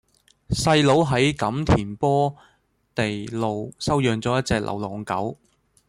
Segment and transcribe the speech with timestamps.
[0.49, 2.35] 細佬喺錦田波
[2.95, 5.37] 地路收養左一隻流浪狗